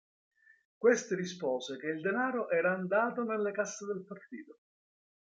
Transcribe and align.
Questi 0.79 1.13
rispose 1.13 1.77
che 1.77 1.85
il 1.85 2.01
denaro 2.01 2.49
era 2.49 2.73
andato 2.73 3.21
nelle 3.21 3.51
casse 3.51 3.85
del 3.85 4.03
partito. 4.03 4.57